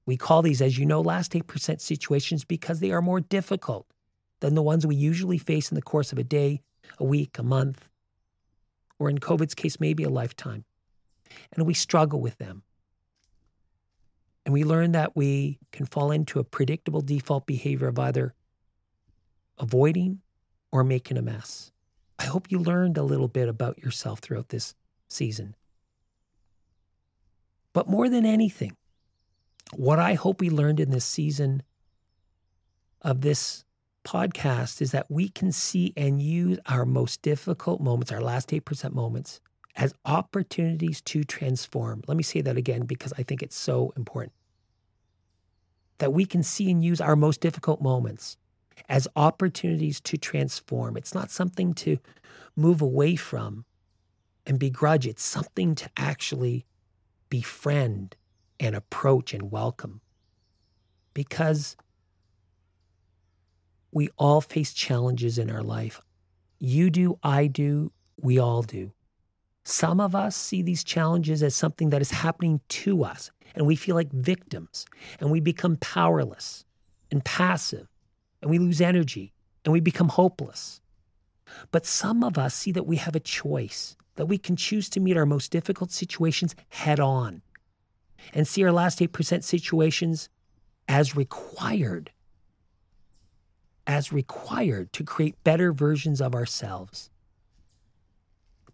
We 0.07 0.17
call 0.17 0.43
these, 0.43 0.63
as 0.63 0.79
you 0.79 0.87
know, 0.87 1.01
last 1.01 1.33
8% 1.33 1.81
situations 1.81 2.45
because 2.45 2.81
they 2.81 2.91
are 2.91 3.03
more 3.03 3.21
difficult 3.21 3.87
than 4.41 4.55
the 4.55 4.63
ones 4.63 4.87
we 4.87 4.97
usually 4.97 5.39
face 5.39 5.71
in 5.71 5.75
the 5.75 5.83
course 5.83 6.13
of 6.13 6.19
a 6.19 6.25
day, 6.25 6.63
a 6.99 7.05
week, 7.05 7.39
a 7.39 7.43
month, 7.43 7.87
or 8.99 9.11
in 9.11 9.19
COVID's 9.19 9.55
case, 9.55 9.79
maybe 9.79 10.03
a 10.03 10.09
lifetime 10.09 10.65
and 11.53 11.67
we 11.67 11.75
struggle 11.75 12.21
with 12.21 12.39
them. 12.39 12.63
And 14.45 14.55
we 14.55 14.65
learn 14.65 14.93
that 14.93 15.17
we 15.17 15.59
can 15.71 15.87
fall 15.87 16.11
into 16.11 16.39
a 16.39 16.45
predictable 16.45 17.03
default 17.03 17.47
behavior 17.47 17.89
of 17.89 17.99
either 17.99 18.35
avoiding 19.59 20.21
or 20.73 20.83
making 20.83 21.19
a 21.19 21.23
mess. 21.23 21.73
I 22.19 22.25
hope 22.25 22.51
you 22.51 22.59
learned 22.59 22.97
a 22.97 23.03
little 23.03 23.29
bit 23.29 23.49
about 23.49 23.79
yourself 23.79 24.21
throughout 24.21 24.49
this 24.49 24.75
season. 25.09 25.55
But 27.73 27.89
more 27.89 28.09
than 28.09 28.27
anything, 28.27 28.77
what 29.75 29.99
I 29.99 30.15
hope 30.15 30.41
we 30.41 30.51
learned 30.51 30.81
in 30.81 30.91
this 30.91 31.05
season 31.05 31.63
of 33.03 33.21
this 33.21 33.65
podcast 34.05 34.81
is 34.81 34.93
that 34.93 35.11
we 35.11 35.29
can 35.29 35.53
see 35.53 35.93
and 35.97 36.21
use 36.21 36.59
our 36.67 36.85
most 36.85 37.23
difficult 37.23 37.81
moments, 37.81 38.13
our 38.13 38.21
last 38.21 38.49
8% 38.49 38.93
moments, 38.93 39.41
as 39.81 39.95
opportunities 40.05 41.01
to 41.01 41.25
transform. 41.25 42.03
Let 42.07 42.19
me 42.19 42.23
say 42.23 42.43
that 42.43 42.59
again 42.59 42.83
because 42.83 43.15
I 43.17 43.23
think 43.23 43.43
it's 43.43 43.57
so 43.57 43.95
important. 43.97 44.35
That 45.99 46.13
we 46.13 46.27
can 46.27 46.43
see 46.43 46.71
and 46.71 46.85
use 46.85 47.01
our 47.01 47.17
most 47.17 47.41
difficult 47.41 47.81
moments 47.81 48.37
as 48.91 49.09
opportunities 49.17 49.99
to 50.03 50.19
transform. 50.19 50.99
It's 50.99 51.15
not 51.15 51.31
something 51.31 51.73
to 51.75 51.97
move 52.57 52.83
away 52.83 53.17
from 53.17 53.65
and 54.45 54.59
begrudge, 54.59 55.07
it's 55.07 55.25
something 55.25 55.75
to 55.77 55.89
actually 55.97 56.67
befriend 57.31 58.17
and 58.59 58.77
approach 58.77 59.33
and 59.33 59.51
welcome. 59.51 60.03
Because 61.15 61.75
we 63.93 64.11
all 64.19 64.43
face 64.43 64.75
challenges 64.75 65.39
in 65.39 65.51
our 65.51 65.63
life. 65.63 66.03
You 66.59 66.91
do, 66.91 67.19
I 67.23 67.47
do, 67.47 67.93
we 68.21 68.39
all 68.39 68.63
do. 68.63 68.93
Some 69.65 70.01
of 70.01 70.15
us 70.15 70.37
see 70.37 70.63
these 70.63 70.83
challenges 70.85 71.43
as 71.43 71.55
something 71.55 71.91
that 71.91 72.01
is 72.01 72.11
happening 72.11 72.61
to 72.69 73.05
us, 73.05 73.31
and 73.55 73.67
we 73.67 73.77
feel 73.77 73.95
like 73.95 74.11
victims, 74.13 74.87
and 75.19 75.31
we 75.31 75.41
become 75.41 75.77
powerless 75.77 76.65
and 77.11 77.25
passive, 77.25 77.87
and 78.41 78.51
we 78.51 78.59
lose 78.59 78.81
energy, 78.81 79.33
and 79.65 79.73
we 79.73 79.81
become 79.81 80.09
hopeless. 80.09 80.81
But 81.71 81.87
some 81.87 82.25
of 82.25 82.39
us 82.39 82.55
see 82.55 82.73
that 82.73 82.87
we 82.87 82.97
have 82.97 83.17
a 83.17 83.21
choice, 83.21 83.97
that 84.17 84.27
we 84.27 84.39
can 84.39 84.57
choose 84.57 84.89
to 84.91 85.01
meet 85.01 85.17
our 85.17 85.27
most 85.27 85.51
difficult 85.51 85.91
situations 85.91 86.55
head 86.71 87.01
on 87.01 87.43
and 88.33 88.47
see 88.47 88.63
our 88.65 88.73
last 88.73 88.99
8% 88.99 89.43
situations 89.43 90.29
as 90.89 91.17
required, 91.17 92.11
as 93.87 94.13
required 94.13 94.93
to 94.93 95.05
create 95.05 95.43
better 95.45 95.73
versions 95.73 96.21
of 96.21 96.35
ourselves 96.35 97.11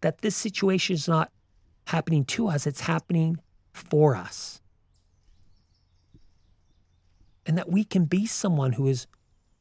that 0.00 0.22
this 0.22 0.36
situation 0.36 0.94
is 0.94 1.08
not 1.08 1.30
happening 1.86 2.24
to 2.24 2.48
us, 2.48 2.66
it's 2.66 2.80
happening 2.80 3.38
for 3.72 4.16
us. 4.16 4.60
And 7.44 7.56
that 7.56 7.70
we 7.70 7.84
can 7.84 8.06
be 8.06 8.26
someone 8.26 8.72
who 8.72 8.88
is 8.88 9.06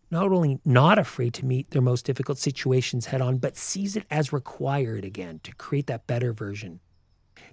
not 0.09 0.31
only 0.31 0.59
not 0.65 0.97
afraid 0.97 1.33
to 1.35 1.45
meet 1.45 1.71
their 1.71 1.81
most 1.81 2.05
difficult 2.05 2.37
situations 2.37 3.07
head 3.07 3.21
on, 3.21 3.37
but 3.37 3.57
sees 3.57 3.95
it 3.95 4.05
as 4.09 4.33
required 4.33 5.03
again 5.05 5.39
to 5.43 5.53
create 5.55 5.87
that 5.87 6.07
better 6.07 6.33
version. 6.33 6.79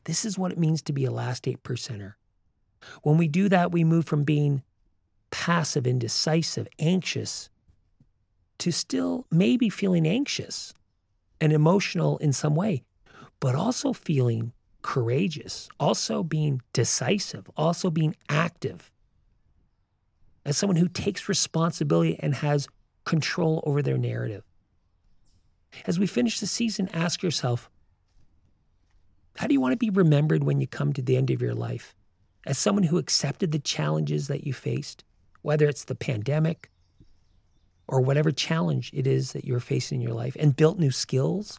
This 0.05 0.25
is 0.25 0.39
what 0.39 0.53
it 0.53 0.59
means 0.59 0.83
to 0.83 0.93
be 0.93 1.05
a 1.05 1.11
last 1.11 1.47
eight 1.49 1.63
percenter. 1.63 2.15
When 3.03 3.17
we 3.17 3.29
do 3.29 3.49
that, 3.49 3.73
we 3.73 3.85
move 3.85 4.07
from 4.07 4.25
being 4.25 4.63
passive, 5.31 5.87
indecisive, 5.87 6.69
anxious 6.79 7.49
to 8.59 8.71
still 8.71 9.27
maybe 9.31 9.69
feeling 9.69 10.07
anxious 10.07 10.73
and 11.43 11.53
emotional 11.53 12.19
in 12.19 12.33
some 12.33 12.55
way, 12.55 12.85
but 13.41 13.57
also 13.57 13.93
feeling 13.93 14.53
courageous, 14.83 15.69
also 15.81 16.23
being 16.23 16.63
decisive, 16.73 17.51
also 17.57 17.91
being 17.91 18.15
active. 18.29 18.93
As 20.47 20.57
someone 20.57 20.77
who 20.77 20.87
takes 20.87 21.29
responsibility 21.29 22.17
and 22.21 22.37
has 22.37 22.69
control 23.05 23.61
over 23.67 23.83
their 23.83 23.99
narrative. 23.99 24.45
As 25.85 25.99
we 25.99 26.07
finish 26.07 26.39
the 26.39 26.47
season, 26.47 26.89
ask 26.93 27.25
yourself 27.25 27.69
how 29.37 29.49
do 29.49 29.55
you 29.55 29.61
want 29.61 29.73
to 29.73 29.79
be 29.79 29.91
remembered 29.91 30.45
when 30.45 30.61
you 30.61 30.69
come 30.69 30.93
to 30.93 31.03
the 31.03 31.17
end 31.17 31.31
of 31.31 31.43
your 31.43 31.55
life? 31.55 31.97
As 32.47 32.57
someone 32.57 32.85
who 32.85 32.99
accepted 32.99 33.51
the 33.51 33.59
challenges 33.59 34.29
that 34.29 34.47
you 34.47 34.53
faced, 34.53 35.03
whether 35.41 35.69
it's 35.69 35.85
the 35.85 35.97
pandemic, 35.97 36.71
or 37.89 38.01
whatever 38.01 38.31
challenge 38.31 38.91
it 38.95 39.07
is 39.07 39.33
that 39.33 39.45
you're 39.45 39.61
facing 39.61 40.01
in 40.01 40.07
your 40.07 40.15
life 40.15 40.37
and 40.39 40.57
built 40.57 40.79
new 40.79 40.91
skills? 40.91 41.59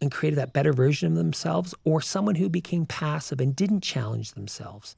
and 0.00 0.12
created 0.12 0.36
that 0.36 0.52
better 0.52 0.72
version 0.72 1.12
of 1.12 1.18
themselves, 1.18 1.74
or 1.84 2.00
someone 2.00 2.36
who 2.36 2.48
became 2.48 2.86
passive 2.86 3.40
and 3.40 3.56
didn't 3.56 3.80
challenge 3.80 4.32
themselves? 4.32 4.96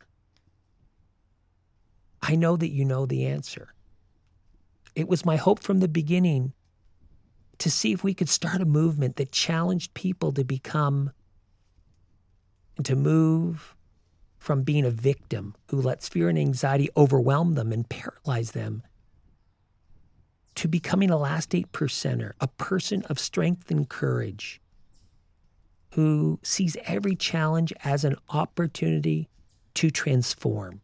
I 2.23 2.37
know 2.37 2.57
that 2.57 2.71
you 2.71 2.85
know 2.85 3.07
the 3.07 3.27
answer. 3.27 3.73
It 4.95 5.09
was 5.09 5.25
my 5.25 5.37
hope 5.37 5.63
from 5.63 5.81
the 5.81 5.89
beginning 5.89 6.53
to 7.59 7.71
see 7.71 7.93
if 7.93 8.05
we 8.05 8.15
could 8.15 8.29
start 8.29 8.61
a 8.61 8.67
movement 8.67 9.17
that 9.17 9.33
challenged 9.33 9.95
people 9.95 10.33
to 10.33 10.45
become 10.45 11.13
and 12.77 12.85
to 12.87 12.97
move 12.97 13.77
from 14.39 14.63
being 14.63 14.85
a 14.85 14.91
victim 14.91 15.55
who 15.69 15.81
lets 15.81 16.09
fear 16.09 16.29
and 16.29 16.39
anxiety 16.39 16.89
overwhelm 16.97 17.55
them 17.55 17.73
and 17.73 17.89
paralyze 17.89 18.53
them 18.53 18.83
to 20.57 20.69
becoming 20.69 21.11
a 21.11 21.17
last 21.17 21.55
eight 21.55 21.71
percenter, 21.73 22.33
a 22.41 22.49
person 22.49 23.03
of 23.05 23.19
strength 23.19 23.71
and 23.71 23.89
courage 23.89 24.61
who 25.95 26.39
sees 26.43 26.77
every 26.85 27.17
challenge 27.17 27.73
as 27.85 28.05
an 28.05 28.17
opportunity 28.29 29.29
to 29.75 29.91
transform. 29.91 30.81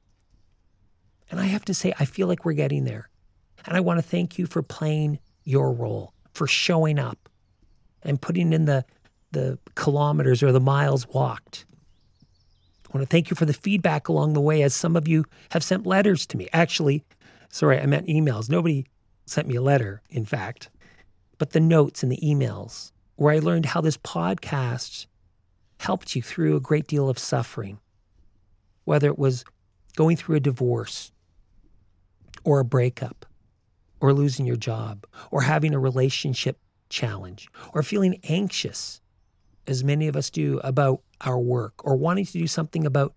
And 1.30 1.40
I 1.40 1.44
have 1.44 1.64
to 1.66 1.74
say, 1.74 1.92
I 1.98 2.04
feel 2.04 2.26
like 2.26 2.44
we're 2.44 2.52
getting 2.52 2.84
there. 2.84 3.08
And 3.64 3.76
I 3.76 3.80
want 3.80 3.98
to 3.98 4.02
thank 4.02 4.38
you 4.38 4.46
for 4.46 4.62
playing 4.62 5.18
your 5.44 5.72
role, 5.72 6.12
for 6.32 6.46
showing 6.46 6.98
up 6.98 7.28
and 8.02 8.20
putting 8.20 8.52
in 8.52 8.64
the, 8.64 8.84
the 9.32 9.58
kilometers 9.74 10.42
or 10.42 10.52
the 10.52 10.60
miles 10.60 11.08
walked. 11.08 11.66
I 12.88 12.96
want 12.96 13.08
to 13.08 13.10
thank 13.10 13.30
you 13.30 13.36
for 13.36 13.44
the 13.44 13.52
feedback 13.52 14.08
along 14.08 14.34
the 14.34 14.40
way, 14.40 14.62
as 14.62 14.74
some 14.74 14.96
of 14.96 15.08
you 15.08 15.24
have 15.50 15.64
sent 15.64 15.86
letters 15.86 16.26
to 16.26 16.36
me. 16.36 16.48
Actually, 16.52 17.04
sorry, 17.50 17.80
I 17.80 17.86
meant 17.86 18.06
emails. 18.06 18.48
Nobody 18.48 18.86
sent 19.26 19.48
me 19.48 19.56
a 19.56 19.62
letter, 19.62 20.02
in 20.08 20.24
fact, 20.24 20.70
but 21.38 21.50
the 21.50 21.60
notes 21.60 22.02
and 22.02 22.10
the 22.10 22.20
emails 22.22 22.92
where 23.16 23.34
I 23.34 23.38
learned 23.38 23.66
how 23.66 23.80
this 23.80 23.96
podcast 23.96 25.06
helped 25.78 26.16
you 26.16 26.22
through 26.22 26.56
a 26.56 26.60
great 26.60 26.86
deal 26.86 27.08
of 27.08 27.18
suffering, 27.18 27.78
whether 28.84 29.08
it 29.08 29.18
was 29.18 29.44
going 29.96 30.16
through 30.16 30.36
a 30.36 30.40
divorce 30.40 31.12
or 32.44 32.60
a 32.60 32.64
breakup 32.64 33.26
or 34.00 34.12
losing 34.12 34.46
your 34.46 34.56
job 34.56 35.06
or 35.30 35.42
having 35.42 35.74
a 35.74 35.78
relationship 35.78 36.58
challenge 36.88 37.48
or 37.74 37.82
feeling 37.82 38.20
anxious, 38.28 39.00
as 39.66 39.82
many 39.82 40.06
of 40.06 40.16
us 40.16 40.30
do, 40.30 40.60
about 40.62 41.02
our 41.22 41.38
work 41.38 41.84
or 41.84 41.96
wanting 41.96 42.24
to 42.24 42.32
do 42.32 42.46
something 42.46 42.86
about 42.86 43.14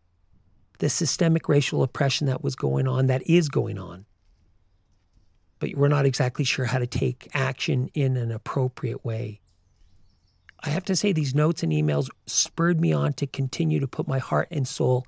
the 0.80 0.90
systemic 0.90 1.48
racial 1.48 1.84
oppression 1.84 2.28
that 2.28 2.44
was 2.44 2.56
going 2.56 2.88
on, 2.88 3.08
that 3.08 3.22
is 3.30 3.50
going 3.50 3.78
on. 3.78 4.06
But 5.60 5.76
we're 5.76 5.90
not 5.90 6.06
exactly 6.06 6.46
sure 6.46 6.66
how 6.66 6.80
to 6.80 6.88
take 6.88 7.30
action 7.34 7.90
in 7.94 8.16
an 8.18 8.32
appropriate 8.32 9.04
way. 9.04 9.42
I 10.62 10.70
have 10.70 10.86
to 10.86 10.96
say, 10.96 11.14
these 11.14 11.36
notes 11.36 11.64
and 11.64 11.72
emails 11.72 12.10
spurred 12.26 12.82
me 12.82 12.92
on 12.92 13.14
to 13.14 13.28
continue 13.28 13.80
to 13.80 13.88
put 13.88 14.08
my 14.08 14.20
heart 14.20 14.48
and 14.52 14.68
soul 14.68 15.06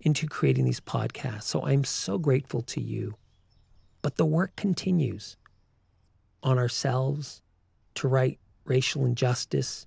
into 0.00 0.26
creating 0.26 0.64
these 0.64 0.80
podcasts. 0.80 1.44
So 1.44 1.64
I'm 1.64 1.84
so 1.84 2.18
grateful 2.18 2.62
to 2.62 2.80
you. 2.80 3.14
But 4.02 4.16
the 4.16 4.26
work 4.26 4.54
continues 4.56 5.36
on 6.42 6.58
ourselves 6.58 7.42
to 7.94 8.08
right 8.08 8.38
racial 8.64 9.04
injustice, 9.04 9.86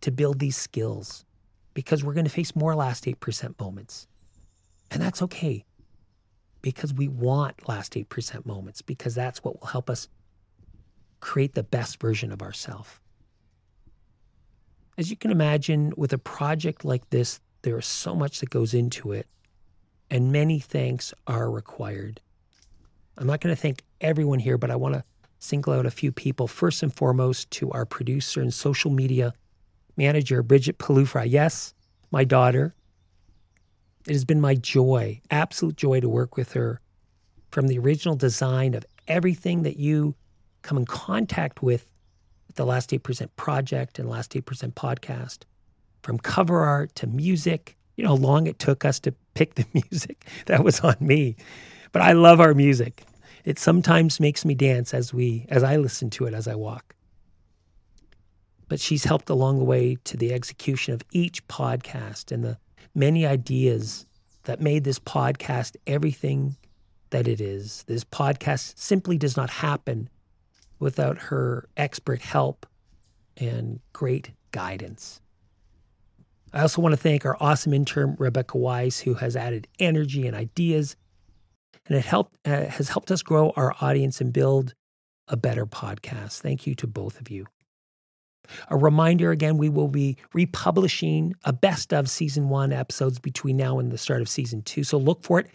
to 0.00 0.10
build 0.10 0.38
these 0.38 0.56
skills, 0.56 1.24
because 1.72 2.04
we're 2.04 2.14
going 2.14 2.24
to 2.24 2.30
face 2.30 2.54
more 2.54 2.74
last 2.74 3.04
8% 3.04 3.58
moments. 3.60 4.06
And 4.90 5.02
that's 5.02 5.22
okay 5.22 5.64
because 6.64 6.94
we 6.94 7.08
want 7.08 7.68
last 7.68 7.92
8% 7.92 8.46
moments, 8.46 8.80
because 8.80 9.14
that's 9.14 9.44
what 9.44 9.60
will 9.60 9.68
help 9.68 9.90
us 9.90 10.08
create 11.20 11.54
the 11.54 11.62
best 11.62 12.00
version 12.00 12.32
of 12.32 12.40
ourselves. 12.40 12.88
As 14.96 15.10
you 15.10 15.16
can 15.16 15.30
imagine, 15.30 15.92
with 15.94 16.14
a 16.14 16.18
project 16.18 16.82
like 16.82 17.10
this, 17.10 17.42
there 17.60 17.78
is 17.78 17.84
so 17.84 18.14
much 18.14 18.40
that 18.40 18.48
goes 18.48 18.72
into 18.72 19.12
it, 19.12 19.26
and 20.10 20.32
many 20.32 20.58
thanks 20.58 21.12
are 21.26 21.50
required. 21.50 22.22
I'm 23.18 23.26
not 23.26 23.42
going 23.42 23.54
to 23.54 23.60
thank 23.60 23.82
everyone 24.00 24.38
here, 24.38 24.56
but 24.56 24.70
I 24.70 24.76
want 24.76 24.94
to 24.94 25.04
single 25.40 25.74
out 25.74 25.84
a 25.84 25.90
few 25.90 26.12
people. 26.12 26.48
First 26.48 26.82
and 26.82 26.94
foremost, 26.94 27.50
to 27.50 27.70
our 27.72 27.84
producer 27.84 28.40
and 28.40 28.54
social 28.54 28.90
media 28.90 29.34
manager, 29.98 30.42
Bridget 30.42 30.78
Pawliw-Fry. 30.78 31.24
Yes, 31.24 31.74
my 32.10 32.24
daughter. 32.24 32.74
It 34.06 34.12
has 34.12 34.24
been 34.24 34.40
my 34.40 34.54
joy, 34.54 35.20
absolute 35.30 35.76
joy 35.76 36.00
to 36.00 36.08
work 36.08 36.36
with 36.36 36.52
her 36.52 36.80
from 37.50 37.68
the 37.68 37.78
original 37.78 38.16
design 38.16 38.74
of 38.74 38.84
everything 39.08 39.62
that 39.62 39.78
you 39.78 40.14
come 40.62 40.76
in 40.76 40.84
contact 40.84 41.62
with 41.62 41.90
the 42.54 42.66
Last 42.66 42.90
8% 42.90 43.28
project 43.36 43.98
and 43.98 44.08
Last 44.08 44.32
8% 44.32 44.42
podcast, 44.74 45.40
from 46.02 46.18
cover 46.18 46.60
art 46.60 46.94
to 46.96 47.06
music. 47.06 47.76
You 47.96 48.04
know 48.04 48.10
how 48.10 48.16
long 48.16 48.46
it 48.46 48.58
took 48.58 48.84
us 48.84 49.00
to 49.00 49.14
pick 49.34 49.54
the 49.54 49.66
music? 49.72 50.26
That 50.46 50.64
was 50.64 50.80
on 50.80 50.96
me. 51.00 51.36
But 51.92 52.02
I 52.02 52.12
love 52.12 52.40
our 52.40 52.54
music. 52.54 53.04
It 53.44 53.58
sometimes 53.58 54.20
makes 54.20 54.44
me 54.44 54.54
dance 54.54 54.92
as 54.92 55.14
we 55.14 55.46
as 55.48 55.62
I 55.62 55.76
listen 55.76 56.10
to 56.10 56.26
it 56.26 56.34
as 56.34 56.48
I 56.48 56.54
walk. 56.54 56.94
But 58.68 58.80
she's 58.80 59.04
helped 59.04 59.30
along 59.30 59.58
the 59.58 59.64
way 59.64 59.96
to 60.04 60.16
the 60.16 60.32
execution 60.32 60.94
of 60.94 61.02
each 61.12 61.46
podcast 61.46 62.32
and 62.32 62.42
the 62.42 62.58
many 62.94 63.26
ideas 63.26 64.06
that 64.44 64.60
made 64.60 64.84
this 64.84 64.98
podcast 64.98 65.76
everything 65.86 66.56
that 67.10 67.28
it 67.28 67.40
is. 67.40 67.84
This 67.86 68.04
podcast 68.04 68.78
simply 68.78 69.18
does 69.18 69.36
not 69.36 69.50
happen 69.50 70.08
without 70.78 71.18
her 71.18 71.68
expert 71.76 72.20
help 72.20 72.66
and 73.36 73.80
great 73.92 74.32
guidance. 74.52 75.20
I 76.52 76.60
also 76.60 76.80
want 76.80 76.92
to 76.92 77.00
thank 77.00 77.24
our 77.24 77.36
awesome 77.40 77.74
intern, 77.74 78.16
Rebecca 78.18 78.56
Wise, 78.56 79.00
who 79.00 79.14
has 79.14 79.34
added 79.34 79.66
energy 79.80 80.26
and 80.26 80.36
ideas, 80.36 80.96
and 81.86 81.98
it 81.98 82.04
helped, 82.04 82.36
uh, 82.44 82.66
has 82.66 82.90
helped 82.90 83.10
us 83.10 83.22
grow 83.22 83.52
our 83.56 83.74
audience 83.80 84.20
and 84.20 84.32
build 84.32 84.74
a 85.26 85.36
better 85.36 85.66
podcast. 85.66 86.40
Thank 86.40 86.66
you 86.66 86.74
to 86.76 86.86
both 86.86 87.20
of 87.20 87.28
you. 87.28 87.46
A 88.68 88.76
reminder 88.76 89.30
again, 89.30 89.58
we 89.58 89.68
will 89.68 89.88
be 89.88 90.16
republishing 90.32 91.34
a 91.44 91.52
best 91.52 91.92
of 91.92 92.08
season 92.08 92.48
one 92.48 92.72
episodes 92.72 93.18
between 93.18 93.56
now 93.56 93.78
and 93.78 93.90
the 93.90 93.98
start 93.98 94.20
of 94.20 94.28
season 94.28 94.62
two. 94.62 94.84
So 94.84 94.98
look 94.98 95.22
for 95.22 95.40
it. 95.40 95.48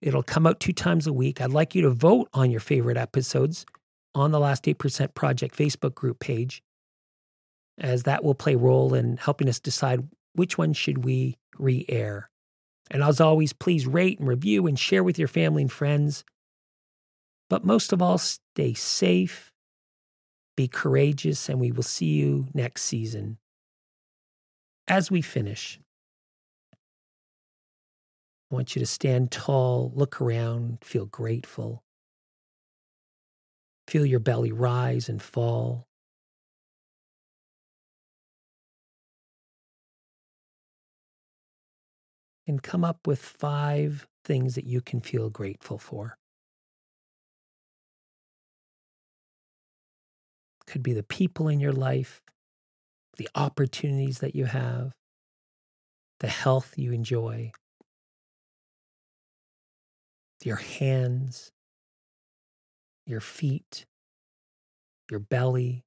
It'll 0.00 0.22
come 0.22 0.46
out 0.46 0.60
two 0.60 0.72
times 0.72 1.06
a 1.06 1.12
week. 1.12 1.40
I'd 1.40 1.50
like 1.50 1.74
you 1.74 1.82
to 1.82 1.90
vote 1.90 2.28
on 2.32 2.50
your 2.50 2.60
favorite 2.60 2.96
episodes 2.96 3.66
on 4.14 4.30
the 4.30 4.40
Last 4.40 4.64
8% 4.64 5.14
Project 5.14 5.56
Facebook 5.56 5.94
group 5.94 6.20
page, 6.20 6.62
as 7.78 8.04
that 8.04 8.22
will 8.22 8.34
play 8.34 8.54
a 8.54 8.58
role 8.58 8.94
in 8.94 9.16
helping 9.16 9.48
us 9.48 9.60
decide 9.60 10.06
which 10.34 10.56
one 10.56 10.72
should 10.72 11.04
we 11.04 11.36
re-air. 11.58 12.30
And 12.90 13.02
as 13.02 13.20
always, 13.20 13.52
please 13.52 13.86
rate 13.86 14.18
and 14.18 14.28
review 14.28 14.66
and 14.66 14.78
share 14.78 15.04
with 15.04 15.18
your 15.18 15.28
family 15.28 15.62
and 15.62 15.72
friends. 15.72 16.24
But 17.50 17.64
most 17.64 17.92
of 17.92 18.00
all, 18.00 18.18
stay 18.18 18.74
safe, 18.74 19.52
be 20.58 20.66
courageous, 20.66 21.48
and 21.48 21.60
we 21.60 21.70
will 21.70 21.84
see 21.84 22.06
you 22.16 22.48
next 22.52 22.82
season. 22.82 23.38
As 24.88 25.08
we 25.08 25.22
finish, 25.22 25.78
I 28.50 28.56
want 28.56 28.74
you 28.74 28.80
to 28.80 28.86
stand 28.86 29.30
tall, 29.30 29.92
look 29.94 30.20
around, 30.20 30.78
feel 30.82 31.06
grateful. 31.06 31.84
Feel 33.86 34.04
your 34.04 34.18
belly 34.18 34.50
rise 34.50 35.08
and 35.08 35.22
fall. 35.22 35.86
And 42.48 42.60
come 42.60 42.84
up 42.84 43.06
with 43.06 43.20
five 43.20 44.08
things 44.24 44.56
that 44.56 44.66
you 44.66 44.80
can 44.80 45.00
feel 45.00 45.30
grateful 45.30 45.78
for. 45.78 46.17
Could 50.68 50.82
be 50.82 50.92
the 50.92 51.02
people 51.02 51.48
in 51.48 51.60
your 51.60 51.72
life, 51.72 52.20
the 53.16 53.28
opportunities 53.34 54.18
that 54.18 54.34
you 54.34 54.44
have, 54.44 54.92
the 56.20 56.28
health 56.28 56.74
you 56.76 56.92
enjoy, 56.92 57.52
your 60.44 60.56
hands, 60.56 61.50
your 63.06 63.20
feet, 63.20 63.86
your 65.10 65.20
belly. 65.20 65.84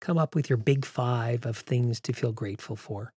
Come 0.00 0.18
up 0.18 0.34
with 0.34 0.50
your 0.50 0.56
big 0.56 0.84
five 0.84 1.46
of 1.46 1.56
things 1.56 2.00
to 2.00 2.12
feel 2.12 2.32
grateful 2.32 2.74
for. 2.74 3.12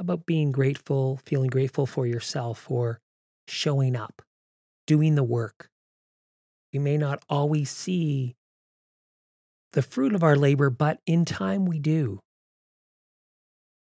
About 0.00 0.26
being 0.26 0.50
grateful, 0.50 1.20
feeling 1.24 1.50
grateful 1.50 1.86
for 1.86 2.06
yourself 2.06 2.58
for 2.58 3.00
showing 3.46 3.94
up, 3.94 4.22
doing 4.86 5.14
the 5.14 5.22
work? 5.22 5.68
We 6.72 6.80
may 6.80 6.96
not 6.96 7.22
always 7.28 7.70
see 7.70 8.34
the 9.72 9.82
fruit 9.82 10.14
of 10.14 10.24
our 10.24 10.34
labor, 10.34 10.70
but 10.70 10.98
in 11.06 11.24
time 11.24 11.64
we 11.64 11.78
do 11.78 12.20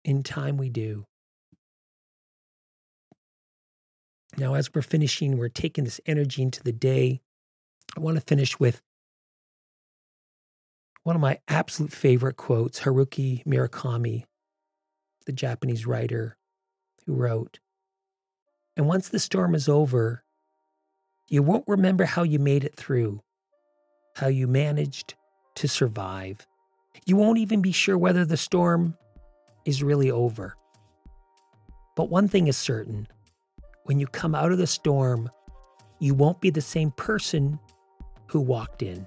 in 0.05 0.23
time 0.23 0.57
we 0.57 0.69
do. 0.69 1.05
Now, 4.37 4.55
as 4.55 4.73
we're 4.75 4.83
finishing, 4.83 5.37
we're 5.39 5.49
taking 5.49 5.85
this 5.85 6.01
energy 6.07 6.43
into 6.43 6.63
the 6.63 6.73
day. 6.73 7.21
I 7.97 8.01
want 8.01 8.17
to 8.17 8.21
finish 8.21 8.59
with 8.59 8.83
one 11.05 11.17
of 11.17 11.23
my 11.23 11.39
absolute 11.49 11.93
favorite 11.93 12.37
quotes 12.37 12.81
Haruki 12.81 13.45
Murakami, 13.45 14.25
the 15.27 15.33
Japanese 15.33 15.87
writer 15.87 16.37
who 17.07 17.15
wrote, 17.15 17.59
And 18.77 18.87
once 18.87 19.09
the 19.09 19.19
storm 19.19 19.55
is 19.55 19.69
over, 19.69 20.25
you 21.29 21.43
won't 21.43 21.65
remember 21.67 22.05
how 22.05 22.23
you 22.23 22.39
made 22.39 22.65
it 22.65 22.77
through, 22.77 23.23
how 24.17 24.29
you 24.29 24.47
managed 24.47 25.15
to 25.57 25.69
survive. 25.69 26.47
You 27.07 27.17
won't 27.17 27.39
even 27.39 27.63
be 27.63 27.73
sure 27.73 27.99
whether 27.99 28.25
the 28.25 28.37
storm 28.37 28.97
is 29.65 29.83
really 29.83 30.11
over. 30.11 30.57
But 31.97 32.11
one 32.11 32.29
thing 32.29 32.49
is 32.49 32.57
certain 32.57 33.09
when 33.85 34.01
you 34.01 34.07
come 34.07 34.35
out 34.35 34.51
of 34.53 34.59
the 34.59 34.67
storm, 34.67 35.31
you 35.99 36.15
won't 36.15 36.41
be 36.41 36.51
the 36.51 36.61
same 36.61 36.91
person 36.91 37.59
who 38.29 38.41
walked 38.41 38.83
in. 38.83 39.07